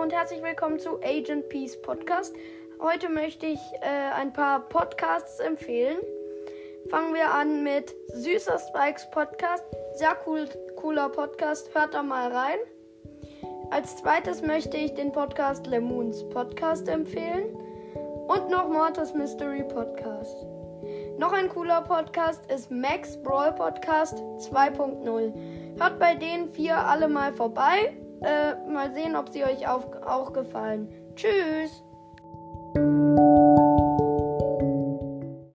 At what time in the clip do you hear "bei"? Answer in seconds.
25.98-26.14